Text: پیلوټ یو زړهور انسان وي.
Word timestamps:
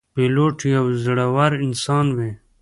پیلوټ 0.13 0.57
یو 0.75 0.85
زړهور 1.03 1.51
انسان 1.65 2.05
وي. 2.17 2.31